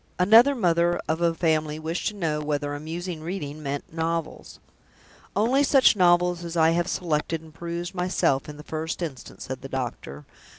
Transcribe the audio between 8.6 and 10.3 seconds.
first instance," said the doctor.